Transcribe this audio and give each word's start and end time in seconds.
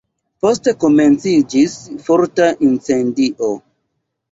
Poste 0.45 0.71
komenciĝis 0.83 1.77
forta 2.09 2.49
incendio. 2.71 3.55